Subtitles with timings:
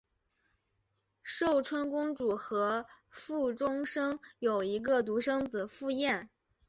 [1.21, 6.27] 寿春公主和傅忠生有一个独生子傅彦。